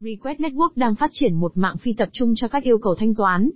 Request 0.00 0.40
Network 0.40 0.70
đang 0.74 0.94
phát 0.94 1.10
triển 1.12 1.34
một 1.34 1.56
mạng 1.56 1.76
phi 1.76 1.92
tập 1.92 2.08
trung 2.12 2.32
cho 2.36 2.48
các 2.48 2.62
yêu 2.62 2.78
cầu 2.78 2.94
thanh 2.94 3.14
toán. 3.14 3.50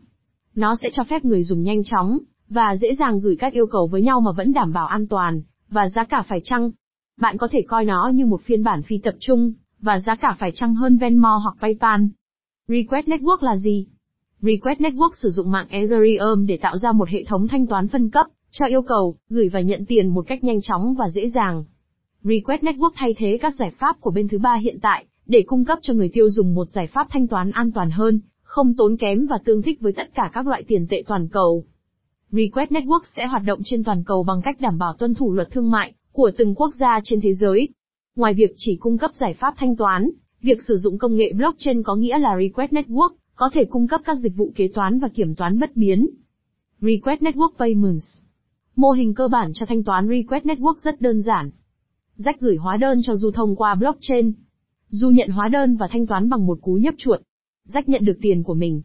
Nó 0.55 0.77
sẽ 0.83 0.89
cho 0.93 1.05
phép 1.05 1.25
người 1.25 1.43
dùng 1.43 1.63
nhanh 1.63 1.83
chóng 1.85 2.19
và 2.49 2.77
dễ 2.77 2.95
dàng 2.95 3.21
gửi 3.21 3.37
các 3.37 3.53
yêu 3.53 3.67
cầu 3.67 3.87
với 3.87 4.03
nhau 4.03 4.21
mà 4.21 4.33
vẫn 4.33 4.53
đảm 4.53 4.73
bảo 4.73 4.87
an 4.87 5.07
toàn 5.09 5.43
và 5.69 5.89
giá 5.89 6.05
cả 6.05 6.23
phải 6.29 6.41
chăng. 6.45 6.71
Bạn 7.21 7.37
có 7.37 7.49
thể 7.51 7.63
coi 7.69 7.85
nó 7.85 8.11
như 8.15 8.27
một 8.27 8.41
phiên 8.43 8.65
bản 8.65 8.83
phi 8.83 8.99
tập 8.99 9.15
trung 9.21 9.53
và 9.81 9.99
giá 10.07 10.15
cả 10.15 10.37
phải 10.39 10.53
chăng 10.55 10.75
hơn 10.75 10.97
Venmo 10.97 11.37
hoặc 11.37 11.57
PayPal. 11.61 12.01
Request 12.69 13.07
Network 13.07 13.39
là 13.41 13.57
gì? 13.57 13.87
Request 14.41 14.81
Network 14.81 15.11
sử 15.23 15.31
dụng 15.31 15.51
mạng 15.51 15.67
Ethereum 15.71 16.47
để 16.47 16.57
tạo 16.57 16.79
ra 16.79 16.93
một 16.93 17.09
hệ 17.09 17.25
thống 17.25 17.49
thanh 17.49 17.67
toán 17.67 17.89
phân 17.89 18.11
cấp 18.11 18.27
cho 18.51 18.67
yêu 18.67 18.83
cầu, 18.83 19.17
gửi 19.29 19.49
và 19.49 19.61
nhận 19.61 19.87
tiền 19.87 20.09
một 20.09 20.25
cách 20.27 20.45
nhanh 20.45 20.61
chóng 20.63 20.95
và 20.95 21.11
dễ 21.11 21.29
dàng. 21.29 21.65
Request 22.23 22.63
Network 22.63 22.91
thay 22.95 23.15
thế 23.19 23.39
các 23.41 23.55
giải 23.55 23.71
pháp 23.79 24.01
của 24.01 24.11
bên 24.11 24.29
thứ 24.29 24.39
ba 24.39 24.55
hiện 24.55 24.79
tại, 24.83 25.07
để 25.31 25.43
cung 25.47 25.65
cấp 25.65 25.79
cho 25.83 25.95
người 25.95 26.09
tiêu 26.09 26.31
dùng 26.31 26.55
một 26.55 26.69
giải 26.71 26.87
pháp 26.87 27.07
thanh 27.11 27.27
toán 27.27 27.51
an 27.51 27.73
toàn 27.73 27.91
hơn, 27.91 28.21
không 28.43 28.75
tốn 28.77 28.97
kém 28.97 29.27
và 29.27 29.39
tương 29.45 29.63
thích 29.63 29.81
với 29.81 29.93
tất 29.93 30.15
cả 30.15 30.31
các 30.33 30.47
loại 30.47 30.63
tiền 30.69 30.87
tệ 30.91 31.03
toàn 31.07 31.29
cầu. 31.29 31.65
Request 32.31 32.71
Network 32.71 33.01
sẽ 33.17 33.27
hoạt 33.27 33.43
động 33.47 33.61
trên 33.65 33.85
toàn 33.85 34.05
cầu 34.05 34.23
bằng 34.23 34.43
cách 34.43 34.61
đảm 34.61 34.79
bảo 34.79 34.93
tuân 34.99 35.15
thủ 35.15 35.33
luật 35.33 35.51
thương 35.51 35.71
mại 35.71 35.93
của 36.13 36.31
từng 36.39 36.55
quốc 36.55 36.75
gia 36.75 37.01
trên 37.05 37.21
thế 37.21 37.35
giới. 37.35 37.69
Ngoài 38.17 38.35
việc 38.35 38.51
chỉ 38.57 38.77
cung 38.77 38.99
cấp 38.99 39.11
giải 39.15 39.35
pháp 39.35 39.55
thanh 39.57 39.77
toán, 39.77 40.11
việc 40.43 40.63
sử 40.69 40.77
dụng 40.77 40.99
công 40.99 41.17
nghệ 41.17 41.33
blockchain 41.33 41.83
có 41.83 41.97
nghĩa 41.97 42.19
là 42.19 42.37
Request 42.41 42.73
Network 42.73 43.11
có 43.35 43.51
thể 43.53 43.65
cung 43.65 43.89
cấp 43.89 44.01
các 44.05 44.17
dịch 44.19 44.37
vụ 44.37 44.53
kế 44.55 44.69
toán 44.69 44.99
và 44.99 45.09
kiểm 45.09 45.35
toán 45.35 45.59
bất 45.59 45.77
biến. 45.77 46.07
Request 46.81 47.21
Network 47.21 47.53
Payments 47.59 48.19
Mô 48.77 48.91
hình 48.91 49.15
cơ 49.15 49.29
bản 49.29 49.51
cho 49.55 49.67
thanh 49.67 49.85
toán 49.85 50.09
Request 50.09 50.45
Network 50.45 50.75
rất 50.83 51.01
đơn 51.01 51.23
giản. 51.23 51.51
Rách 52.17 52.41
gửi 52.41 52.57
hóa 52.57 52.77
đơn 52.77 52.99
cho 53.03 53.15
Du 53.15 53.31
thông 53.31 53.57
qua 53.57 53.75
blockchain. 53.75 54.33
Du 54.93 55.11
nhận 55.11 55.29
hóa 55.29 55.49
đơn 55.49 55.77
và 55.77 55.89
thanh 55.91 56.07
toán 56.07 56.29
bằng 56.29 56.47
một 56.47 56.59
cú 56.63 56.75
nhấp 56.75 56.95
chuột. 56.99 57.21
Rách 57.65 57.89
nhận 57.89 58.05
được 58.05 58.19
tiền 58.23 58.43
của 58.43 58.55
mình. 58.55 58.83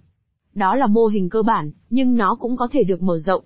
Đó 0.54 0.76
là 0.76 0.88
mô 0.88 1.08
hình 1.08 1.30
cơ 1.30 1.44
bản, 1.44 1.72
nhưng 1.90 2.16
nó 2.16 2.36
cũng 2.36 2.58
có 2.58 2.68
thể 2.72 2.84
được 2.84 3.02
mở 3.02 3.18
rộng. 3.18 3.44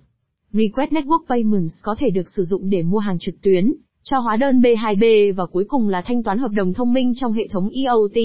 Request 0.52 0.92
Network 0.92 1.26
Payments 1.28 1.74
có 1.82 1.94
thể 1.98 2.10
được 2.10 2.28
sử 2.36 2.42
dụng 2.42 2.70
để 2.70 2.82
mua 2.82 2.98
hàng 2.98 3.18
trực 3.18 3.34
tuyến, 3.42 3.72
cho 4.02 4.18
hóa 4.18 4.36
đơn 4.36 4.60
B2B 4.60 5.34
và 5.34 5.46
cuối 5.46 5.64
cùng 5.68 5.88
là 5.88 6.02
thanh 6.06 6.22
toán 6.22 6.38
hợp 6.38 6.50
đồng 6.54 6.72
thông 6.74 6.92
minh 6.92 7.12
trong 7.16 7.32
hệ 7.32 7.48
thống 7.48 7.68
EOT. 7.68 8.18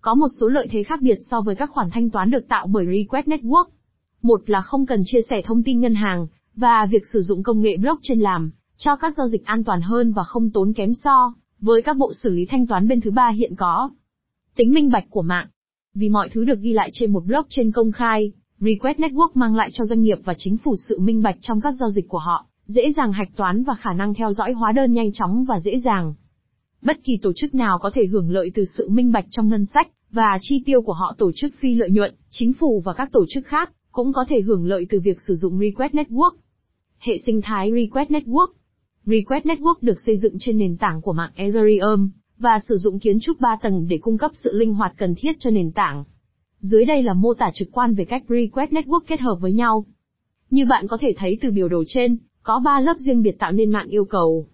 Có 0.00 0.14
một 0.14 0.28
số 0.40 0.48
lợi 0.48 0.68
thế 0.70 0.82
khác 0.82 1.02
biệt 1.02 1.18
so 1.30 1.40
với 1.40 1.54
các 1.54 1.70
khoản 1.70 1.90
thanh 1.92 2.10
toán 2.10 2.30
được 2.30 2.48
tạo 2.48 2.66
bởi 2.66 2.86
Request 2.86 3.26
Network. 3.26 3.64
Một 4.22 4.50
là 4.50 4.60
không 4.60 4.86
cần 4.86 5.00
chia 5.04 5.20
sẻ 5.30 5.42
thông 5.44 5.62
tin 5.62 5.80
ngân 5.80 5.94
hàng, 5.94 6.26
và 6.56 6.86
việc 6.86 7.02
sử 7.12 7.20
dụng 7.20 7.42
công 7.42 7.60
nghệ 7.60 7.76
blockchain 7.76 8.20
làm, 8.20 8.50
cho 8.76 8.96
các 8.96 9.14
giao 9.16 9.28
dịch 9.28 9.44
an 9.44 9.64
toàn 9.64 9.80
hơn 9.80 10.12
và 10.12 10.22
không 10.24 10.50
tốn 10.50 10.72
kém 10.72 10.94
so, 10.94 11.34
với 11.60 11.82
các 11.82 11.96
bộ 11.96 12.12
xử 12.22 12.30
lý 12.30 12.46
thanh 12.46 12.66
toán 12.66 12.88
bên 12.88 13.00
thứ 13.00 13.10
ba 13.10 13.28
hiện 13.28 13.54
có. 13.56 13.90
Tính 14.56 14.70
minh 14.70 14.90
bạch 14.90 15.04
của 15.10 15.22
mạng. 15.22 15.48
Vì 15.94 16.08
mọi 16.08 16.28
thứ 16.32 16.44
được 16.44 16.60
ghi 16.60 16.72
lại 16.72 16.90
trên 16.92 17.12
một 17.12 17.24
blockchain 17.26 17.72
công 17.72 17.92
khai, 17.92 18.32
Request 18.58 18.98
Network 18.98 19.30
mang 19.34 19.56
lại 19.56 19.70
cho 19.72 19.84
doanh 19.84 20.00
nghiệp 20.00 20.18
và 20.24 20.34
chính 20.36 20.56
phủ 20.56 20.74
sự 20.88 20.98
minh 20.98 21.22
bạch 21.22 21.36
trong 21.40 21.60
các 21.60 21.74
giao 21.80 21.90
dịch 21.90 22.08
của 22.08 22.18
họ, 22.18 22.46
dễ 22.66 22.92
dàng 22.96 23.12
hạch 23.12 23.36
toán 23.36 23.64
và 23.64 23.74
khả 23.74 23.92
năng 23.92 24.14
theo 24.14 24.32
dõi 24.32 24.52
hóa 24.52 24.72
đơn 24.72 24.92
nhanh 24.92 25.12
chóng 25.12 25.44
và 25.44 25.60
dễ 25.60 25.78
dàng. 25.84 26.14
Bất 26.82 26.96
kỳ 27.04 27.16
tổ 27.22 27.32
chức 27.36 27.54
nào 27.54 27.78
có 27.78 27.90
thể 27.94 28.06
hưởng 28.06 28.30
lợi 28.30 28.50
từ 28.54 28.64
sự 28.64 28.88
minh 28.88 29.12
bạch 29.12 29.26
trong 29.30 29.48
ngân 29.48 29.64
sách 29.64 29.88
và 30.10 30.38
chi 30.40 30.62
tiêu 30.66 30.82
của 30.82 30.92
họ 30.92 31.14
tổ 31.18 31.30
chức 31.34 31.52
phi 31.58 31.74
lợi 31.74 31.90
nhuận, 31.90 32.14
chính 32.30 32.52
phủ 32.52 32.82
và 32.84 32.92
các 32.92 33.12
tổ 33.12 33.24
chức 33.28 33.46
khác 33.46 33.72
cũng 33.92 34.12
có 34.12 34.24
thể 34.28 34.40
hưởng 34.40 34.66
lợi 34.66 34.86
từ 34.90 35.00
việc 35.00 35.18
sử 35.28 35.34
dụng 35.34 35.58
Request 35.58 35.92
Network. 35.92 36.32
Hệ 36.98 37.18
sinh 37.26 37.40
thái 37.42 37.70
Request 37.74 38.10
Network 38.10 38.48
Request 39.06 39.44
Network 39.44 39.74
được 39.80 40.00
xây 40.06 40.16
dựng 40.16 40.36
trên 40.40 40.58
nền 40.58 40.76
tảng 40.76 41.00
của 41.00 41.12
mạng 41.12 41.30
Ethereum, 41.34 42.10
và 42.38 42.60
sử 42.68 42.76
dụng 42.76 42.98
kiến 42.98 43.18
trúc 43.20 43.40
3 43.40 43.56
tầng 43.62 43.86
để 43.88 43.98
cung 43.98 44.18
cấp 44.18 44.30
sự 44.34 44.52
linh 44.52 44.74
hoạt 44.74 44.94
cần 44.96 45.14
thiết 45.18 45.32
cho 45.38 45.50
nền 45.50 45.72
tảng. 45.72 46.04
Dưới 46.60 46.84
đây 46.84 47.02
là 47.02 47.14
mô 47.14 47.34
tả 47.34 47.50
trực 47.54 47.68
quan 47.72 47.94
về 47.94 48.04
cách 48.04 48.22
Request 48.28 48.70
Network 48.70 49.00
kết 49.06 49.20
hợp 49.20 49.36
với 49.40 49.52
nhau. 49.52 49.84
Như 50.50 50.66
bạn 50.66 50.86
có 50.88 50.96
thể 51.00 51.14
thấy 51.16 51.38
từ 51.40 51.50
biểu 51.50 51.68
đồ 51.68 51.84
trên, 51.86 52.18
có 52.42 52.60
3 52.64 52.80
lớp 52.80 52.96
riêng 52.98 53.22
biệt 53.22 53.38
tạo 53.38 53.52
nên 53.52 53.70
mạng 53.70 53.88
yêu 53.88 54.04
cầu. 54.04 54.46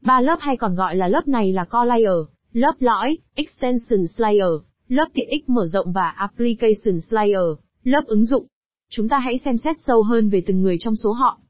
Ba 0.00 0.20
lớp 0.20 0.36
hay 0.40 0.56
còn 0.56 0.74
gọi 0.74 0.96
là 0.96 1.08
lớp 1.08 1.28
này 1.28 1.52
là 1.52 1.64
Core 1.64 1.86
Layer, 1.86 2.26
lớp 2.52 2.74
lõi, 2.78 3.18
Extension 3.34 4.00
Layer, 4.16 4.50
lớp 4.88 5.06
tiện 5.14 5.28
ích 5.28 5.48
mở 5.48 5.66
rộng 5.66 5.92
và 5.92 6.08
Application 6.16 6.98
Layer, 7.10 7.58
lớp 7.84 8.04
ứng 8.06 8.24
dụng. 8.24 8.46
Chúng 8.90 9.08
ta 9.08 9.18
hãy 9.18 9.38
xem 9.44 9.58
xét 9.58 9.76
sâu 9.86 10.02
hơn 10.02 10.28
về 10.28 10.42
từng 10.46 10.62
người 10.62 10.76
trong 10.80 10.96
số 10.96 11.12
họ. 11.12 11.40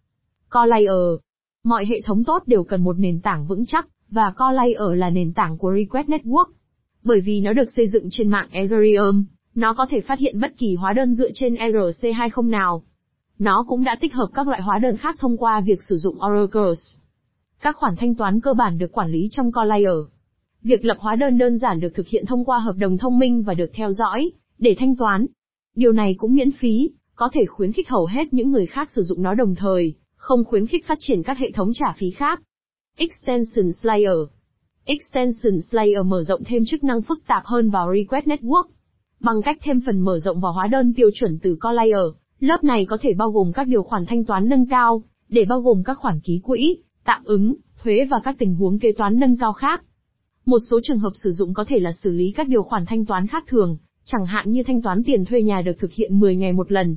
Core 0.51 0.67
Layer 0.67 1.21
Mọi 1.65 1.87
hệ 1.87 2.01
thống 2.01 2.25
tốt 2.25 2.43
đều 2.47 2.65
cần 2.65 2.85
một 2.85 2.99
nền 2.99 3.21
tảng 3.21 3.47
vững 3.47 3.67
chắc, 3.67 3.89
và 4.11 4.31
Core 4.31 4.55
Layer 4.55 4.99
là 4.99 5.11
nền 5.11 5.33
tảng 5.33 5.59
của 5.59 5.73
Request 5.77 6.09
Network. 6.09 6.45
Bởi 7.05 7.21
vì 7.21 7.41
nó 7.41 7.53
được 7.53 7.71
xây 7.77 7.89
dựng 7.89 8.09
trên 8.11 8.31
mạng 8.31 8.49
Ethereum, 8.51 9.25
nó 9.55 9.75
có 9.75 9.87
thể 9.91 10.01
phát 10.01 10.19
hiện 10.19 10.41
bất 10.41 10.59
kỳ 10.59 10.75
hóa 10.75 10.93
đơn 10.93 11.15
dựa 11.15 11.31
trên 11.35 11.55
ERC20 11.55 12.51
nào. 12.51 12.83
Nó 13.39 13.65
cũng 13.69 13.85
đã 13.85 13.97
tích 14.01 14.15
hợp 14.15 14.27
các 14.35 14.49
loại 14.49 14.63
hóa 14.63 14.79
đơn 14.79 14.97
khác 14.97 15.17
thông 15.19 15.37
qua 15.37 15.61
việc 15.61 15.83
sử 15.83 15.97
dụng 15.97 16.19
Oracles. 16.27 16.79
Các 17.63 17.77
khoản 17.77 17.95
thanh 17.97 18.15
toán 18.15 18.41
cơ 18.41 18.55
bản 18.55 18.79
được 18.79 18.93
quản 18.93 19.11
lý 19.11 19.29
trong 19.31 19.53
Core 19.53 19.67
Layer. 19.67 19.99
Việc 20.63 20.85
lập 20.85 20.97
hóa 21.01 21.17
đơn 21.17 21.39
đơn 21.39 21.59
giản 21.59 21.81
được 21.81 21.95
thực 21.95 22.09
hiện 22.09 22.27
thông 22.27 22.45
qua 22.45 22.59
hợp 22.59 22.77
đồng 22.77 22.99
thông 22.99 23.19
minh 23.19 23.43
và 23.43 23.55
được 23.55 23.71
theo 23.75 23.93
dõi, 23.93 24.31
để 24.59 24.77
thanh 24.79 24.97
toán. 24.97 25.27
Điều 25.77 25.93
này 25.93 26.15
cũng 26.19 26.35
miễn 26.35 26.51
phí, 26.51 26.91
có 27.15 27.29
thể 27.33 27.47
khuyến 27.47 27.73
khích 27.73 27.89
hầu 27.89 28.07
hết 28.07 28.33
những 28.33 28.51
người 28.51 28.67
khác 28.67 28.91
sử 28.91 29.03
dụng 29.03 29.23
nó 29.23 29.35
đồng 29.35 29.55
thời, 29.55 29.95
không 30.21 30.45
khuyến 30.45 30.67
khích 30.67 30.87
phát 30.87 30.99
triển 31.01 31.23
các 31.23 31.39
hệ 31.39 31.51
thống 31.51 31.73
trả 31.75 31.93
phí 31.93 32.11
khác. 32.11 32.43
Extension 32.97 33.73
Slayer 33.73 34.19
Extension 34.85 35.61
Slayer 35.71 36.07
mở 36.07 36.23
rộng 36.23 36.45
thêm 36.45 36.65
chức 36.67 36.85
năng 36.85 37.03
phức 37.03 37.27
tạp 37.27 37.45
hơn 37.45 37.71
vào 37.71 37.93
Request 37.95 38.27
Network. 38.27 38.65
Bằng 39.21 39.43
cách 39.45 39.59
thêm 39.63 39.81
phần 39.87 40.01
mở 40.01 40.19
rộng 40.19 40.41
vào 40.41 40.53
hóa 40.53 40.67
đơn 40.67 40.95
tiêu 40.95 41.11
chuẩn 41.15 41.39
từ 41.43 41.57
Core 41.61 41.75
Layer, 41.75 42.07
lớp 42.41 42.65
này 42.65 42.87
có 42.87 42.99
thể 43.01 43.15
bao 43.15 43.31
gồm 43.31 43.53
các 43.53 43.67
điều 43.69 43.83
khoản 43.83 44.07
thanh 44.07 44.25
toán 44.25 44.49
nâng 44.49 44.67
cao, 44.67 45.03
để 45.29 45.45
bao 45.45 45.61
gồm 45.61 45.83
các 45.85 45.99
khoản 45.99 46.21
ký 46.21 46.41
quỹ, 46.43 46.77
tạm 47.05 47.25
ứng, 47.25 47.55
thuế 47.83 48.07
và 48.11 48.21
các 48.25 48.37
tình 48.39 48.55
huống 48.55 48.79
kế 48.79 48.93
toán 48.93 49.19
nâng 49.19 49.37
cao 49.37 49.53
khác. 49.53 49.83
Một 50.47 50.59
số 50.71 50.81
trường 50.83 50.99
hợp 50.99 51.13
sử 51.25 51.31
dụng 51.31 51.55
có 51.55 51.65
thể 51.65 51.79
là 51.79 51.93
xử 51.93 52.11
lý 52.11 52.33
các 52.37 52.49
điều 52.49 52.63
khoản 52.63 52.87
thanh 52.87 53.07
toán 53.07 53.27
khác 53.27 53.45
thường, 53.47 53.77
chẳng 54.05 54.27
hạn 54.27 54.51
như 54.51 54.63
thanh 54.63 54.83
toán 54.83 55.03
tiền 55.05 55.25
thuê 55.25 55.43
nhà 55.43 55.63
được 55.63 55.79
thực 55.79 55.93
hiện 55.93 56.19
10 56.19 56.37
ngày 56.37 56.53
một 56.53 56.73
lần. 56.73 56.97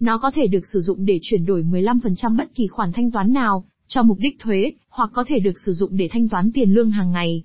Nó 0.00 0.18
có 0.18 0.30
thể 0.34 0.46
được 0.46 0.66
sử 0.72 0.80
dụng 0.80 1.04
để 1.04 1.18
chuyển 1.22 1.44
đổi 1.44 1.62
15% 1.62 2.36
bất 2.36 2.54
kỳ 2.54 2.66
khoản 2.66 2.92
thanh 2.92 3.10
toán 3.10 3.32
nào, 3.32 3.64
cho 3.86 4.02
mục 4.02 4.18
đích 4.20 4.38
thuế, 4.38 4.72
hoặc 4.88 5.10
có 5.12 5.24
thể 5.28 5.38
được 5.38 5.60
sử 5.66 5.72
dụng 5.72 5.96
để 5.96 6.08
thanh 6.12 6.28
toán 6.28 6.50
tiền 6.54 6.74
lương 6.74 6.90
hàng 6.90 7.12
ngày. 7.12 7.44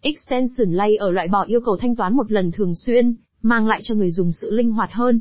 Extension 0.00 0.72
Layer 0.72 1.00
ở 1.00 1.10
loại 1.10 1.28
bỏ 1.28 1.44
yêu 1.44 1.60
cầu 1.60 1.76
thanh 1.76 1.96
toán 1.96 2.16
một 2.16 2.32
lần 2.32 2.52
thường 2.52 2.74
xuyên, 2.74 3.14
mang 3.42 3.66
lại 3.66 3.80
cho 3.82 3.94
người 3.94 4.10
dùng 4.10 4.32
sự 4.32 4.50
linh 4.50 4.72
hoạt 4.72 4.92
hơn. 4.92 5.20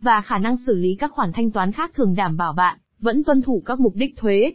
Và 0.00 0.20
khả 0.20 0.38
năng 0.38 0.56
xử 0.66 0.74
lý 0.74 0.94
các 0.94 1.12
khoản 1.12 1.32
thanh 1.32 1.50
toán 1.50 1.72
khác 1.72 1.90
thường 1.94 2.14
đảm 2.14 2.36
bảo 2.36 2.52
bạn, 2.52 2.78
vẫn 3.00 3.24
tuân 3.24 3.42
thủ 3.42 3.62
các 3.66 3.80
mục 3.80 3.94
đích 3.96 4.16
thuế. 4.16 4.52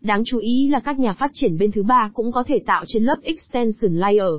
Đáng 0.00 0.22
chú 0.26 0.38
ý 0.38 0.68
là 0.68 0.80
các 0.80 0.98
nhà 0.98 1.12
phát 1.12 1.30
triển 1.34 1.58
bên 1.58 1.72
thứ 1.72 1.82
ba 1.82 2.10
cũng 2.14 2.32
có 2.32 2.42
thể 2.42 2.58
tạo 2.66 2.84
trên 2.88 3.04
lớp 3.04 3.16
Extension 3.22 3.96
Layer. 3.96 4.32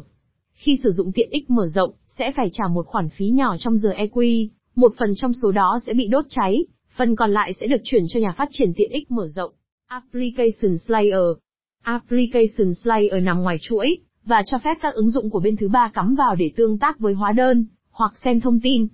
Khi 0.54 0.78
sử 0.84 0.90
dụng 0.92 1.12
tiện 1.12 1.30
ích 1.30 1.50
mở 1.50 1.68
rộng, 1.68 1.94
sẽ 2.08 2.32
phải 2.36 2.50
trả 2.54 2.68
một 2.68 2.88
khoản 2.88 3.10
phí 3.10 3.30
nhỏ 3.30 3.58
trong 3.60 3.78
giờ 3.78 3.90
EQ, 3.90 4.48
một 4.76 4.94
phần 4.98 5.14
trong 5.16 5.34
số 5.34 5.52
đó 5.52 5.80
sẽ 5.86 5.94
bị 5.94 6.08
đốt 6.08 6.26
cháy, 6.30 6.66
phần 6.96 7.16
còn 7.16 7.34
lại 7.34 7.54
sẽ 7.54 7.68
được 7.68 7.82
chuyển 7.84 8.04
cho 8.10 8.20
nhà 8.20 8.34
phát 8.38 8.48
triển 8.52 8.74
tiện 8.76 8.92
ích 8.92 9.12
mở 9.12 9.28
rộng. 9.28 9.52
Application 9.88 10.78
Slayer 10.78 11.38
Application 11.84 12.74
Slayer 12.74 13.24
nằm 13.24 13.42
ngoài 13.42 13.58
chuỗi, 13.62 13.98
và 14.26 14.44
cho 14.46 14.58
phép 14.64 14.78
các 14.82 14.94
ứng 14.94 15.10
dụng 15.10 15.30
của 15.30 15.40
bên 15.40 15.58
thứ 15.58 15.68
ba 15.68 15.92
cắm 15.94 16.16
vào 16.16 16.36
để 16.36 16.52
tương 16.56 16.78
tác 16.78 17.00
với 17.00 17.14
hóa 17.14 17.32
đơn, 17.32 17.66
hoặc 17.92 18.14
xem 18.24 18.40
thông 18.40 18.60
tin. 18.60 18.88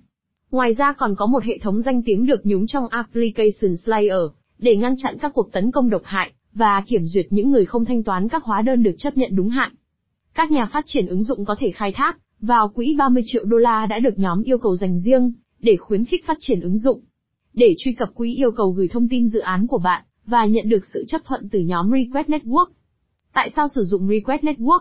Ngoài 0.50 0.72
ra 0.72 0.92
còn 0.92 1.14
có 1.14 1.26
một 1.26 1.44
hệ 1.44 1.58
thống 1.58 1.82
danh 1.82 2.02
tiếng 2.02 2.26
được 2.26 2.46
nhúng 2.46 2.66
trong 2.66 2.88
Application 2.88 3.76
Slayer, 3.84 4.20
để 4.58 4.76
ngăn 4.76 4.94
chặn 4.96 5.16
các 5.20 5.32
cuộc 5.34 5.52
tấn 5.52 5.70
công 5.70 5.90
độc 5.90 6.02
hại, 6.04 6.32
và 6.54 6.84
kiểm 6.86 7.06
duyệt 7.06 7.26
những 7.30 7.50
người 7.50 7.64
không 7.64 7.84
thanh 7.84 8.02
toán 8.02 8.28
các 8.28 8.44
hóa 8.44 8.62
đơn 8.62 8.82
được 8.82 8.94
chấp 8.98 9.16
nhận 9.16 9.30
đúng 9.36 9.48
hạn. 9.48 9.74
Các 10.34 10.50
nhà 10.50 10.68
phát 10.72 10.84
triển 10.86 11.06
ứng 11.06 11.22
dụng 11.22 11.44
có 11.44 11.56
thể 11.58 11.70
khai 11.70 11.92
thác 11.92 12.18
vào 12.40 12.68
quỹ 12.68 12.94
30 12.98 13.22
triệu 13.26 13.44
đô 13.44 13.56
la 13.56 13.86
đã 13.86 13.98
được 13.98 14.18
nhóm 14.18 14.42
yêu 14.42 14.58
cầu 14.58 14.76
dành 14.76 14.98
riêng 14.98 15.32
để 15.60 15.76
khuyến 15.76 16.04
khích 16.04 16.26
phát 16.26 16.36
triển 16.40 16.60
ứng 16.60 16.78
dụng. 16.78 17.00
Để 17.54 17.74
truy 17.78 17.92
cập 17.92 18.14
quỹ 18.14 18.34
yêu 18.34 18.50
cầu 18.50 18.70
gửi 18.70 18.88
thông 18.88 19.08
tin 19.08 19.28
dự 19.28 19.40
án 19.40 19.66
của 19.66 19.78
bạn 19.78 20.04
và 20.26 20.46
nhận 20.46 20.68
được 20.68 20.86
sự 20.92 21.04
chấp 21.08 21.24
thuận 21.24 21.48
từ 21.48 21.60
nhóm 21.60 21.90
Request 21.90 22.28
Network. 22.28 22.66
Tại 23.32 23.50
sao 23.56 23.68
sử 23.74 23.84
dụng 23.84 24.08
Request 24.08 24.42
Network? 24.42 24.80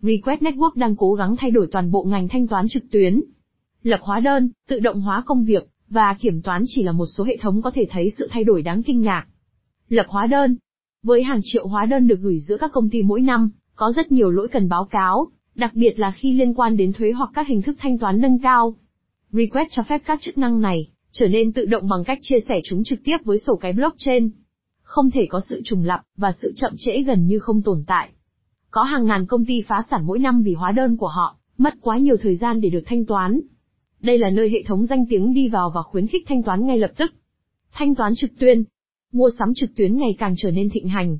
Request 0.00 0.42
Network 0.42 0.70
đang 0.74 0.96
cố 0.96 1.14
gắng 1.14 1.36
thay 1.38 1.50
đổi 1.50 1.68
toàn 1.72 1.90
bộ 1.90 2.04
ngành 2.04 2.28
thanh 2.28 2.46
toán 2.46 2.66
trực 2.68 2.90
tuyến. 2.90 3.20
Lập 3.82 4.00
hóa 4.02 4.20
đơn, 4.20 4.50
tự 4.68 4.78
động 4.78 5.00
hóa 5.00 5.22
công 5.26 5.44
việc 5.44 5.68
và 5.88 6.14
kiểm 6.20 6.42
toán 6.42 6.64
chỉ 6.66 6.82
là 6.82 6.92
một 6.92 7.06
số 7.06 7.24
hệ 7.24 7.36
thống 7.36 7.62
có 7.62 7.70
thể 7.70 7.86
thấy 7.90 8.10
sự 8.18 8.28
thay 8.30 8.44
đổi 8.44 8.62
đáng 8.62 8.82
kinh 8.82 9.00
ngạc. 9.00 9.26
Lập 9.88 10.06
hóa 10.08 10.26
đơn. 10.26 10.56
Với 11.02 11.22
hàng 11.22 11.40
triệu 11.42 11.66
hóa 11.66 11.86
đơn 11.86 12.08
được 12.08 12.20
gửi 12.20 12.40
giữa 12.40 12.56
các 12.56 12.72
công 12.72 12.90
ty 12.90 13.02
mỗi 13.02 13.20
năm, 13.20 13.50
có 13.74 13.92
rất 13.96 14.12
nhiều 14.12 14.30
lỗi 14.30 14.48
cần 14.48 14.68
báo 14.68 14.84
cáo, 14.84 15.28
đặc 15.54 15.70
biệt 15.74 15.98
là 15.98 16.10
khi 16.10 16.32
liên 16.32 16.54
quan 16.54 16.76
đến 16.76 16.92
thuế 16.92 17.12
hoặc 17.12 17.30
các 17.34 17.48
hình 17.48 17.62
thức 17.62 17.76
thanh 17.78 17.98
toán 17.98 18.20
nâng 18.20 18.38
cao. 18.38 18.74
Request 19.32 19.68
cho 19.70 19.82
phép 19.82 20.02
các 20.06 20.20
chức 20.20 20.38
năng 20.38 20.60
này 20.60 20.88
trở 21.12 21.28
nên 21.28 21.52
tự 21.52 21.64
động 21.64 21.88
bằng 21.88 22.04
cách 22.04 22.18
chia 22.22 22.40
sẻ 22.48 22.60
chúng 22.64 22.84
trực 22.84 22.98
tiếp 23.04 23.16
với 23.24 23.38
sổ 23.38 23.56
cái 23.56 23.72
blockchain. 23.72 24.30
Không 24.82 25.10
thể 25.10 25.26
có 25.30 25.40
sự 25.48 25.60
trùng 25.64 25.84
lặp 25.84 26.00
và 26.16 26.32
sự 26.42 26.52
chậm 26.56 26.72
trễ 26.76 27.02
gần 27.02 27.26
như 27.26 27.38
không 27.38 27.62
tồn 27.62 27.84
tại. 27.86 28.10
Có 28.70 28.82
hàng 28.82 29.06
ngàn 29.06 29.26
công 29.26 29.44
ty 29.44 29.62
phá 29.68 29.82
sản 29.90 30.06
mỗi 30.06 30.18
năm 30.18 30.42
vì 30.42 30.54
hóa 30.54 30.72
đơn 30.72 30.96
của 30.96 31.08
họ 31.08 31.36
mất 31.58 31.74
quá 31.80 31.98
nhiều 31.98 32.16
thời 32.22 32.36
gian 32.36 32.60
để 32.60 32.70
được 32.70 32.82
thanh 32.86 33.06
toán. 33.06 33.40
Đây 34.00 34.18
là 34.18 34.30
nơi 34.30 34.50
hệ 34.50 34.62
thống 34.62 34.86
danh 34.86 35.04
tiếng 35.08 35.34
đi 35.34 35.48
vào 35.48 35.70
và 35.74 35.82
khuyến 35.82 36.06
khích 36.06 36.24
thanh 36.26 36.42
toán 36.42 36.66
ngay 36.66 36.78
lập 36.78 36.90
tức. 36.96 37.14
Thanh 37.72 37.94
toán 37.94 38.12
trực 38.16 38.30
tuyến. 38.38 38.64
Mua 39.12 39.30
sắm 39.38 39.54
trực 39.54 39.70
tuyến 39.76 39.96
ngày 39.96 40.16
càng 40.18 40.34
trở 40.36 40.50
nên 40.50 40.70
thịnh 40.70 40.88
hành. 40.88 41.18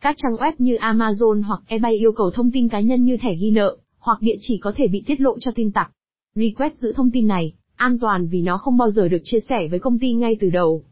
Các 0.00 0.16
trang 0.18 0.36
web 0.36 0.52
như 0.58 0.76
Amazon 0.76 1.42
hoặc 1.42 1.60
eBay 1.66 1.94
yêu 1.94 2.12
cầu 2.12 2.30
thông 2.30 2.50
tin 2.50 2.68
cá 2.68 2.80
nhân 2.80 3.04
như 3.04 3.16
thẻ 3.16 3.34
ghi 3.40 3.50
nợ, 3.50 3.76
hoặc 3.98 4.22
địa 4.22 4.36
chỉ 4.40 4.58
có 4.58 4.72
thể 4.76 4.88
bị 4.88 5.02
tiết 5.06 5.20
lộ 5.20 5.38
cho 5.38 5.50
tin 5.54 5.72
tặc. 5.72 5.90
Request 6.38 6.74
giữ 6.74 6.92
thông 6.92 7.10
tin 7.10 7.26
này, 7.26 7.52
an 7.76 7.98
toàn 7.98 8.28
vì 8.28 8.42
nó 8.42 8.58
không 8.58 8.76
bao 8.76 8.90
giờ 8.90 9.08
được 9.08 9.18
chia 9.24 9.40
sẻ 9.40 9.68
với 9.68 9.78
công 9.78 9.98
ty 9.98 10.12
ngay 10.12 10.36
từ 10.40 10.50
đầu. 10.50 10.84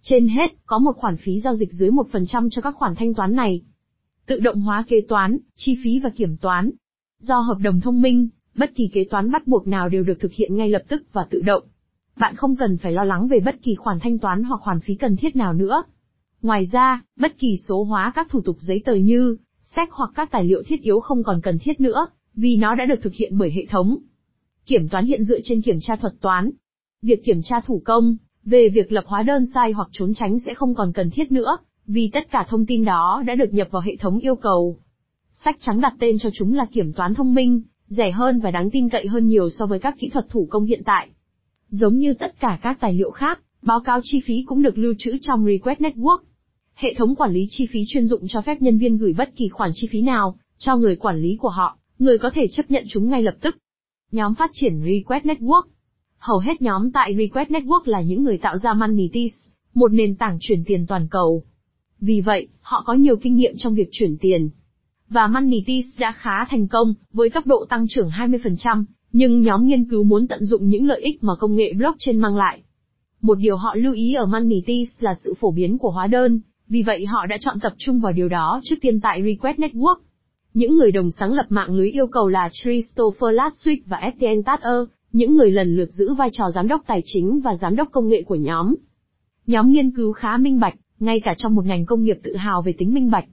Trên 0.00 0.28
hết, 0.28 0.66
có 0.66 0.78
một 0.78 0.92
khoản 0.96 1.16
phí 1.16 1.40
giao 1.40 1.54
dịch 1.54 1.72
dưới 1.72 1.90
1% 1.90 2.48
cho 2.50 2.62
các 2.62 2.74
khoản 2.76 2.94
thanh 2.94 3.14
toán 3.14 3.36
này. 3.36 3.62
Tự 4.26 4.40
động 4.40 4.60
hóa 4.60 4.84
kế 4.88 5.00
toán, 5.00 5.38
chi 5.54 5.76
phí 5.84 5.98
và 5.98 6.10
kiểm 6.10 6.36
toán. 6.36 6.70
Do 7.18 7.38
hợp 7.38 7.58
đồng 7.62 7.80
thông 7.80 8.02
minh, 8.02 8.28
bất 8.54 8.74
kỳ 8.74 8.88
kế 8.92 9.04
toán 9.04 9.30
bắt 9.30 9.46
buộc 9.46 9.66
nào 9.66 9.88
đều 9.88 10.02
được 10.02 10.20
thực 10.20 10.32
hiện 10.32 10.56
ngay 10.56 10.68
lập 10.68 10.82
tức 10.88 11.02
và 11.12 11.26
tự 11.30 11.40
động. 11.40 11.62
Bạn 12.16 12.36
không 12.36 12.56
cần 12.56 12.78
phải 12.78 12.92
lo 12.92 13.04
lắng 13.04 13.28
về 13.28 13.40
bất 13.40 13.62
kỳ 13.62 13.74
khoản 13.74 13.98
thanh 14.00 14.18
toán 14.18 14.42
hoặc 14.42 14.60
khoản 14.60 14.80
phí 14.80 14.94
cần 14.94 15.16
thiết 15.16 15.36
nào 15.36 15.52
nữa. 15.52 15.82
Ngoài 16.42 16.66
ra, 16.72 17.02
bất 17.16 17.38
kỳ 17.38 17.56
số 17.68 17.84
hóa 17.84 18.12
các 18.14 18.30
thủ 18.30 18.40
tục 18.40 18.56
giấy 18.60 18.82
tờ 18.84 18.94
như, 18.94 19.36
sách 19.62 19.88
hoặc 19.92 20.10
các 20.14 20.30
tài 20.30 20.44
liệu 20.44 20.62
thiết 20.66 20.82
yếu 20.82 21.00
không 21.00 21.22
còn 21.22 21.40
cần 21.40 21.58
thiết 21.58 21.80
nữa, 21.80 22.06
vì 22.34 22.56
nó 22.56 22.74
đã 22.74 22.84
được 22.84 23.02
thực 23.02 23.14
hiện 23.14 23.38
bởi 23.38 23.50
hệ 23.50 23.66
thống. 23.66 23.98
Kiểm 24.66 24.88
toán 24.88 25.06
hiện 25.06 25.24
dựa 25.24 25.38
trên 25.42 25.62
kiểm 25.62 25.78
tra 25.82 25.96
thuật 25.96 26.12
toán. 26.20 26.50
Việc 27.02 27.24
kiểm 27.24 27.40
tra 27.42 27.60
thủ 27.66 27.82
công, 27.84 28.16
về 28.44 28.68
việc 28.68 28.92
lập 28.92 29.04
hóa 29.06 29.22
đơn 29.22 29.44
sai 29.54 29.72
hoặc 29.72 29.88
trốn 29.92 30.14
tránh 30.14 30.38
sẽ 30.38 30.54
không 30.54 30.74
còn 30.74 30.92
cần 30.92 31.10
thiết 31.10 31.32
nữa, 31.32 31.56
vì 31.86 32.10
tất 32.12 32.30
cả 32.30 32.46
thông 32.48 32.66
tin 32.66 32.84
đó 32.84 33.22
đã 33.26 33.34
được 33.34 33.52
nhập 33.54 33.68
vào 33.70 33.82
hệ 33.82 33.96
thống 33.96 34.18
yêu 34.18 34.36
cầu. 34.36 34.78
Sách 35.44 35.56
trắng 35.60 35.80
đặt 35.80 35.94
tên 35.98 36.16
cho 36.18 36.30
chúng 36.32 36.54
là 36.54 36.66
kiểm 36.72 36.92
toán 36.92 37.14
thông 37.14 37.34
minh, 37.34 37.62
rẻ 37.86 38.10
hơn 38.10 38.40
và 38.40 38.50
đáng 38.50 38.70
tin 38.70 38.88
cậy 38.88 39.06
hơn 39.06 39.28
nhiều 39.28 39.50
so 39.50 39.66
với 39.66 39.78
các 39.78 39.98
kỹ 39.98 40.08
thuật 40.08 40.28
thủ 40.28 40.46
công 40.50 40.64
hiện 40.64 40.82
tại. 40.84 41.08
Giống 41.68 41.98
như 41.98 42.14
tất 42.14 42.40
cả 42.40 42.58
các 42.62 42.80
tài 42.80 42.94
liệu 42.94 43.10
khác, 43.10 43.40
báo 43.62 43.80
cáo 43.80 44.00
chi 44.02 44.20
phí 44.26 44.44
cũng 44.46 44.62
được 44.62 44.78
lưu 44.78 44.94
trữ 44.98 45.18
trong 45.22 45.44
Request 45.44 45.80
Network. 45.80 46.18
Hệ 46.74 46.94
thống 46.94 47.14
quản 47.14 47.32
lý 47.32 47.46
chi 47.50 47.66
phí 47.72 47.84
chuyên 47.88 48.06
dụng 48.06 48.28
cho 48.28 48.40
phép 48.40 48.62
nhân 48.62 48.78
viên 48.78 48.98
gửi 48.98 49.14
bất 49.18 49.36
kỳ 49.36 49.48
khoản 49.48 49.70
chi 49.74 49.88
phí 49.90 50.02
nào 50.02 50.36
cho 50.58 50.76
người 50.76 50.96
quản 50.96 51.20
lý 51.20 51.36
của 51.40 51.48
họ, 51.48 51.78
người 51.98 52.18
có 52.18 52.30
thể 52.34 52.48
chấp 52.48 52.70
nhận 52.70 52.84
chúng 52.88 53.08
ngay 53.08 53.22
lập 53.22 53.34
tức. 53.40 53.56
Nhóm 54.12 54.34
phát 54.34 54.50
triển 54.52 54.80
Request 54.84 55.24
Network 55.24 55.62
Hầu 56.18 56.38
hết 56.38 56.62
nhóm 56.62 56.92
tại 56.92 57.14
Request 57.18 57.50
Network 57.50 57.80
là 57.84 58.00
những 58.00 58.24
người 58.24 58.38
tạo 58.38 58.58
ra 58.58 58.74
Monetis, 58.74 59.32
một 59.74 59.92
nền 59.92 60.16
tảng 60.16 60.38
chuyển 60.40 60.64
tiền 60.64 60.86
toàn 60.86 61.08
cầu. 61.10 61.42
Vì 62.00 62.20
vậy, 62.20 62.48
họ 62.60 62.82
có 62.86 62.94
nhiều 62.94 63.16
kinh 63.16 63.36
nghiệm 63.36 63.52
trong 63.58 63.74
việc 63.74 63.88
chuyển 63.92 64.16
tiền. 64.18 64.50
Và 65.08 65.26
Monetis 65.26 65.84
đã 65.98 66.12
khá 66.12 66.44
thành 66.50 66.68
công, 66.68 66.94
với 67.12 67.30
tốc 67.30 67.46
độ 67.46 67.64
tăng 67.68 67.84
trưởng 67.88 68.08
20%, 68.08 68.84
nhưng 69.12 69.42
nhóm 69.42 69.66
nghiên 69.66 69.84
cứu 69.84 70.04
muốn 70.04 70.28
tận 70.28 70.44
dụng 70.44 70.68
những 70.68 70.86
lợi 70.86 71.00
ích 71.00 71.24
mà 71.24 71.32
công 71.38 71.56
nghệ 71.56 71.72
blockchain 71.72 72.20
mang 72.20 72.36
lại. 72.36 72.62
Một 73.22 73.38
điều 73.38 73.56
họ 73.56 73.74
lưu 73.74 73.94
ý 73.94 74.14
ở 74.14 74.26
Monetis 74.26 74.88
là 75.00 75.14
sự 75.24 75.34
phổ 75.40 75.50
biến 75.50 75.78
của 75.78 75.90
hóa 75.90 76.06
đơn, 76.06 76.40
vì 76.68 76.82
vậy 76.82 77.06
họ 77.06 77.26
đã 77.26 77.36
chọn 77.40 77.60
tập 77.60 77.72
trung 77.78 78.00
vào 78.00 78.12
điều 78.12 78.28
đó 78.28 78.60
trước 78.64 78.76
tiên 78.80 79.00
tại 79.00 79.22
Request 79.22 79.58
Network. 79.58 79.96
Những 80.54 80.76
người 80.76 80.92
đồng 80.92 81.10
sáng 81.10 81.32
lập 81.32 81.46
mạng 81.48 81.74
lưới 81.74 81.90
yêu 81.90 82.06
cầu 82.06 82.28
là 82.28 82.50
Christopher 82.62 83.34
Latswick 83.34 83.80
và 83.86 83.96
Etienne 83.96 84.42
Tatter, 84.42 84.88
những 85.12 85.36
người 85.36 85.50
lần 85.50 85.76
lượt 85.76 85.90
giữ 85.92 86.14
vai 86.14 86.30
trò 86.32 86.50
giám 86.54 86.68
đốc 86.68 86.82
tài 86.86 87.02
chính 87.04 87.40
và 87.40 87.56
giám 87.56 87.76
đốc 87.76 87.88
công 87.92 88.08
nghệ 88.08 88.22
của 88.22 88.34
nhóm. 88.34 88.74
Nhóm 89.46 89.70
nghiên 89.70 89.90
cứu 89.90 90.12
khá 90.12 90.36
minh 90.36 90.60
bạch, 90.60 90.74
ngay 90.98 91.20
cả 91.20 91.34
trong 91.38 91.54
một 91.54 91.64
ngành 91.64 91.86
công 91.86 92.02
nghiệp 92.02 92.18
tự 92.22 92.36
hào 92.36 92.62
về 92.62 92.74
tính 92.78 92.94
minh 92.94 93.10
bạch. 93.10 93.24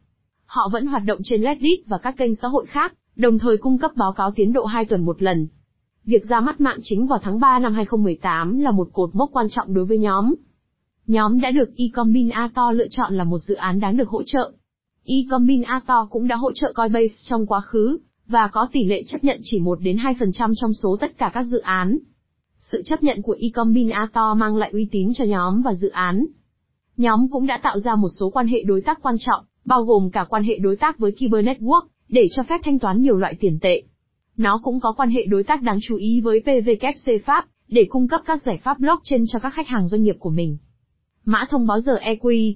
Họ 0.46 0.70
vẫn 0.74 0.86
hoạt 0.86 1.04
động 1.06 1.20
trên 1.24 1.42
Reddit 1.42 1.80
và 1.88 1.98
các 1.98 2.18
kênh 2.18 2.36
xã 2.36 2.48
hội 2.48 2.66
khác, 2.66 2.94
đồng 3.16 3.40
thời 3.40 3.58
cung 3.58 3.78
cấp 3.78 3.92
báo 3.96 4.14
cáo 4.14 4.32
tiến 4.36 4.54
độ 4.54 4.66
2 4.66 4.86
tuần 4.86 5.06
một 5.06 5.22
lần. 5.22 5.48
Việc 6.06 6.26
ra 6.26 6.40
mắt 6.40 6.62
mạng 6.62 6.80
chính 6.82 7.08
vào 7.08 7.20
tháng 7.24 7.40
3 7.40 7.60
năm 7.60 7.74
2018 7.74 8.60
là 8.60 8.72
một 8.72 8.90
cột 8.94 9.16
mốc 9.16 9.30
quan 9.34 9.48
trọng 9.50 9.74
đối 9.74 9.86
với 9.86 9.98
nhóm. 9.98 10.36
Nhóm 11.08 11.42
đã 11.42 11.52
được 11.52 11.70
Ecombinator 11.76 12.66
lựa 12.74 12.88
chọn 12.92 13.18
là 13.18 13.24
một 13.24 13.40
dự 13.40 13.56
án 13.56 13.80
đáng 13.80 13.98
được 13.98 14.10
hỗ 14.10 14.24
trợ. 14.26 14.52
Ecombinator 15.10 15.98
cũng 16.10 16.28
đã 16.28 16.36
hỗ 16.36 16.52
trợ 16.52 16.74
Coinbase 16.76 17.16
trong 17.24 17.46
quá 17.46 17.62
khứ, 17.62 17.98
và 18.28 18.48
có 18.48 18.68
tỷ 18.72 18.84
lệ 18.84 19.04
chấp 19.08 19.24
nhận 19.24 19.40
chỉ 19.44 19.60
1 19.60 19.80
đến 19.82 19.98
2% 19.98 20.54
trong 20.56 20.74
số 20.74 20.98
tất 21.02 21.18
cả 21.18 21.32
các 21.34 21.44
dự 21.44 21.60
án. 21.60 21.98
Sự 22.60 22.82
chấp 22.86 23.04
nhận 23.04 23.22
của 23.22 23.36
Ecombinator 23.40 24.38
mang 24.38 24.56
lại 24.56 24.70
uy 24.74 24.88
tín 24.92 25.14
cho 25.14 25.26
nhóm 25.26 25.62
và 25.62 25.74
dự 25.74 25.90
án. 25.90 26.26
Nhóm 26.98 27.28
cũng 27.32 27.48
đã 27.48 27.60
tạo 27.64 27.80
ra 27.80 27.96
một 27.96 28.08
số 28.20 28.30
quan 28.30 28.48
hệ 28.48 28.64
đối 28.64 28.82
tác 28.82 29.00
quan 29.02 29.16
trọng, 29.20 29.46
bao 29.66 29.84
gồm 29.84 30.10
cả 30.12 30.26
quan 30.30 30.44
hệ 30.44 30.58
đối 30.58 30.76
tác 30.76 31.00
với 31.00 31.12
Kyber 31.12 31.46
Network, 31.46 31.82
để 32.10 32.28
cho 32.32 32.44
phép 32.44 32.62
thanh 32.64 32.80
toán 32.80 33.02
nhiều 33.02 33.18
loại 33.18 33.36
tiền 33.40 33.60
tệ. 33.62 33.84
Nó 34.38 34.60
cũng 34.64 34.80
có 34.80 34.94
quan 34.98 35.10
hệ 35.10 35.26
đối 35.26 35.44
tác 35.44 35.62
đáng 35.62 35.80
chú 35.82 35.96
ý 35.96 36.22
với 36.22 36.42
PVKC 36.42 37.26
Pháp, 37.26 37.46
để 37.68 37.86
cung 37.90 38.08
cấp 38.08 38.22
các 38.26 38.42
giải 38.42 38.60
pháp 38.64 38.80
blockchain 38.80 39.24
cho 39.28 39.40
các 39.40 39.54
khách 39.54 39.68
hàng 39.68 39.88
doanh 39.88 40.04
nghiệp 40.04 40.16
của 40.20 40.30
mình. 40.30 40.58
Mã 41.26 41.46
thông 41.50 41.68
báo 41.68 41.80
giờ 41.80 41.98
EQ 42.04 42.54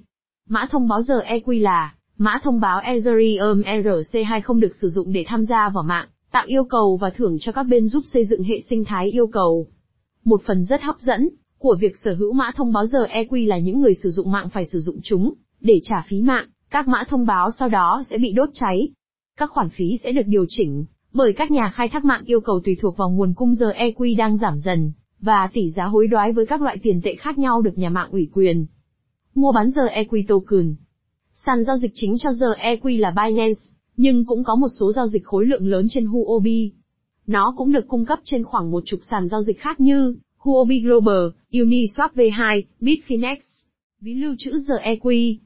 Mã 0.48 0.66
thông 0.70 0.88
báo 0.88 1.02
giờ 1.02 1.20
EQ 1.20 1.62
là 1.62 1.94
Mã 2.18 2.38
thông 2.42 2.60
báo 2.60 2.80
Ethereum 2.80 3.62
ERC2 3.62 4.40
không 4.40 4.60
được 4.60 4.76
sử 4.80 4.88
dụng 4.88 5.12
để 5.12 5.24
tham 5.26 5.44
gia 5.44 5.68
vào 5.68 5.84
mạng, 5.84 6.08
tạo 6.32 6.44
yêu 6.46 6.64
cầu 6.64 6.96
và 7.00 7.10
thưởng 7.10 7.36
cho 7.40 7.52
các 7.52 7.62
bên 7.62 7.88
giúp 7.88 8.04
xây 8.12 8.24
dựng 8.24 8.42
hệ 8.42 8.60
sinh 8.60 8.84
thái 8.84 9.10
yêu 9.10 9.26
cầu. 9.26 9.66
Một 10.24 10.42
phần 10.46 10.64
rất 10.64 10.82
hấp 10.82 10.98
dẫn 10.98 11.28
của 11.58 11.76
việc 11.80 11.96
sở 11.96 12.14
hữu 12.14 12.32
mã 12.32 12.50
thông 12.56 12.72
báo 12.72 12.86
giờ 12.86 13.06
EQ 13.12 13.48
là 13.48 13.58
những 13.58 13.80
người 13.80 13.94
sử 14.02 14.10
dụng 14.10 14.32
mạng 14.32 14.48
phải 14.48 14.66
sử 14.66 14.80
dụng 14.80 15.00
chúng 15.02 15.34
để 15.60 15.80
trả 15.82 15.96
phí 16.08 16.22
mạng, 16.22 16.46
các 16.70 16.88
mã 16.88 17.04
thông 17.08 17.26
báo 17.26 17.50
sau 17.58 17.68
đó 17.68 18.02
sẽ 18.10 18.18
bị 18.18 18.32
đốt 18.32 18.48
cháy. 18.52 18.88
Các 19.36 19.50
khoản 19.50 19.68
phí 19.70 19.98
sẽ 20.04 20.12
được 20.12 20.26
điều 20.26 20.44
chỉnh 20.48 20.84
bởi 21.12 21.32
các 21.32 21.50
nhà 21.50 21.70
khai 21.74 21.88
thác 21.88 22.04
mạng 22.04 22.22
yêu 22.24 22.40
cầu 22.40 22.60
tùy 22.64 22.76
thuộc 22.80 22.96
vào 22.96 23.10
nguồn 23.10 23.34
cung 23.34 23.54
giờ 23.54 23.70
EQ 23.70 24.16
đang 24.16 24.36
giảm 24.36 24.58
dần 24.58 24.92
và 25.20 25.50
tỷ 25.52 25.70
giá 25.70 25.84
hối 25.84 26.06
đoái 26.06 26.32
với 26.32 26.46
các 26.46 26.62
loại 26.62 26.76
tiền 26.82 27.00
tệ 27.04 27.14
khác 27.14 27.38
nhau 27.38 27.62
được 27.62 27.78
nhà 27.78 27.88
mạng 27.88 28.08
ủy 28.10 28.28
quyền. 28.32 28.66
Mua 29.34 29.52
bán 29.52 29.70
giờ 29.70 29.82
EQ 29.86 30.22
token 30.28 30.74
Sàn 31.34 31.64
giao 31.64 31.76
dịch 31.78 31.90
chính 31.94 32.18
cho 32.18 32.32
giờ 32.32 32.54
EQ 32.62 33.00
là 33.00 33.10
Binance, 33.10 33.60
nhưng 33.96 34.24
cũng 34.24 34.44
có 34.44 34.54
một 34.54 34.68
số 34.80 34.92
giao 34.92 35.06
dịch 35.06 35.24
khối 35.24 35.46
lượng 35.46 35.66
lớn 35.66 35.86
trên 35.90 36.06
Huobi. 36.06 36.72
Nó 37.26 37.54
cũng 37.56 37.72
được 37.72 37.88
cung 37.88 38.04
cấp 38.04 38.18
trên 38.24 38.44
khoảng 38.44 38.70
một 38.70 38.82
chục 38.86 39.00
sàn 39.10 39.28
giao 39.28 39.42
dịch 39.42 39.60
khác 39.60 39.80
như 39.80 40.16
Huobi 40.38 40.80
Global, 40.80 41.26
Uniswap 41.50 42.08
V2, 42.14 42.62
Bitfinex. 42.80 43.36
Ví 44.00 44.14
lưu 44.14 44.34
trữ 44.38 44.58
giờ 44.58 44.74
EQ. 44.84 45.36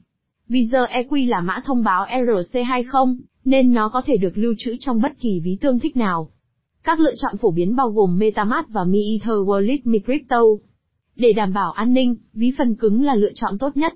Vì 0.49 0.67
giờ 0.67 0.85
EQ 0.85 1.29
là 1.29 1.41
mã 1.41 1.63
thông 1.65 1.85
báo 1.85 2.07
ERC20, 2.07 3.17
nên 3.45 3.73
nó 3.73 3.89
có 3.89 4.03
thể 4.07 4.17
được 4.17 4.39
lưu 4.39 4.55
trữ 4.59 4.77
trong 4.81 5.01
bất 5.01 5.13
kỳ 5.21 5.41
ví 5.41 5.57
tương 5.61 5.79
thích 5.79 5.97
nào. 5.97 6.31
Các 6.85 7.01
lựa 7.01 7.15
chọn 7.17 7.37
phổ 7.37 7.51
biến 7.51 7.77
bao 7.77 7.91
gồm 7.91 8.19
MetaMask 8.19 8.69
và 8.69 8.85
Mi 8.85 9.13
Ether 9.13 9.39
Wallet 9.47 10.59
Để 11.17 11.33
đảm 11.33 11.53
bảo 11.53 11.73
an 11.73 11.95
ninh, 11.95 12.17
ví 12.33 12.53
phần 12.59 12.75
cứng 12.75 13.03
là 13.03 13.15
lựa 13.15 13.33
chọn 13.35 13.59
tốt 13.59 13.77
nhất. 13.77 13.93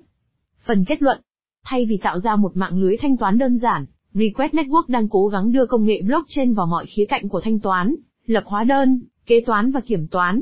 Phần 0.66 0.84
kết 0.84 1.02
luận 1.02 1.20
Thay 1.64 1.86
vì 1.86 1.96
tạo 2.02 2.18
ra 2.18 2.36
một 2.36 2.56
mạng 2.56 2.78
lưới 2.78 2.96
thanh 2.96 3.16
toán 3.16 3.38
đơn 3.38 3.58
giản, 3.58 3.86
Request 4.14 4.52
Network 4.54 4.84
đang 4.88 5.08
cố 5.08 5.28
gắng 5.28 5.52
đưa 5.52 5.66
công 5.66 5.84
nghệ 5.84 6.02
blockchain 6.02 6.54
vào 6.54 6.66
mọi 6.66 6.86
khía 6.86 7.04
cạnh 7.04 7.28
của 7.28 7.40
thanh 7.40 7.60
toán, 7.60 7.94
lập 8.26 8.44
hóa 8.46 8.64
đơn, 8.64 9.00
kế 9.26 9.40
toán 9.40 9.72
và 9.72 9.80
kiểm 9.80 10.06
toán. 10.08 10.40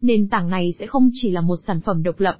Nền 0.00 0.28
tảng 0.28 0.50
này 0.50 0.72
sẽ 0.78 0.86
không 0.86 1.10
chỉ 1.12 1.30
là 1.30 1.40
một 1.40 1.56
sản 1.66 1.80
phẩm 1.80 2.02
độc 2.02 2.20
lập. 2.20 2.38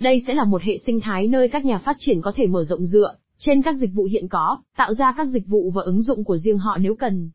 Đây 0.00 0.22
sẽ 0.26 0.34
là 0.34 0.44
một 0.44 0.62
hệ 0.62 0.78
sinh 0.78 1.00
thái 1.00 1.28
nơi 1.28 1.48
các 1.48 1.64
nhà 1.64 1.78
phát 1.78 1.96
triển 1.98 2.20
có 2.20 2.32
thể 2.36 2.46
mở 2.46 2.64
rộng 2.64 2.84
dựa 2.84 3.14
trên 3.38 3.62
các 3.62 3.76
dịch 3.76 3.90
vụ 3.94 4.04
hiện 4.04 4.28
có, 4.28 4.58
tạo 4.76 4.94
ra 4.94 5.14
các 5.16 5.28
dịch 5.28 5.46
vụ 5.46 5.70
và 5.70 5.82
ứng 5.82 6.02
dụng 6.02 6.24
của 6.24 6.38
riêng 6.38 6.58
họ 6.58 6.76
nếu 6.80 6.94
cần. 6.94 7.30